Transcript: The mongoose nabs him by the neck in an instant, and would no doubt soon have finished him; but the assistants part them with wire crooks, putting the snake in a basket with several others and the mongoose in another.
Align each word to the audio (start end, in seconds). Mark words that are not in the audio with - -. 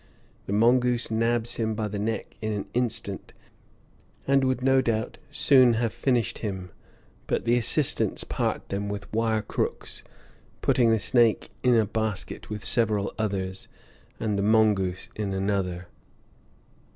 The 0.47 0.53
mongoose 0.53 1.11
nabs 1.11 1.57
him 1.57 1.75
by 1.75 1.87
the 1.87 1.99
neck 1.99 2.35
in 2.41 2.51
an 2.53 2.65
instant, 2.73 3.33
and 4.25 4.43
would 4.43 4.63
no 4.63 4.81
doubt 4.81 5.19
soon 5.29 5.73
have 5.73 5.93
finished 5.93 6.39
him; 6.39 6.71
but 7.27 7.45
the 7.45 7.55
assistants 7.55 8.23
part 8.23 8.69
them 8.69 8.89
with 8.89 9.13
wire 9.13 9.43
crooks, 9.43 10.03
putting 10.63 10.89
the 10.89 10.97
snake 10.97 11.51
in 11.61 11.75
a 11.75 11.85
basket 11.85 12.49
with 12.49 12.65
several 12.65 13.13
others 13.19 13.67
and 14.19 14.39
the 14.39 14.41
mongoose 14.41 15.07
in 15.15 15.35
another. 15.35 15.85